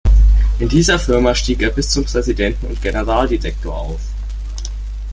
In 0.57 0.67
dieser 0.67 0.97
Firma 0.97 1.35
stieg 1.35 1.61
er 1.61 1.69
bis 1.69 1.89
zum 1.91 2.05
Präsidenten 2.05 2.65
und 2.65 2.81
Generaldirektor 2.81 3.77
auf. 3.77 4.01